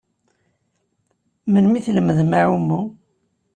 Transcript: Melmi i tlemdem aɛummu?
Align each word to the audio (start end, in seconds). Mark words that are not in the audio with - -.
Melmi 1.51 1.75
i 1.77 1.81
tlemdem 1.85 2.31
aɛummu? 2.39 2.81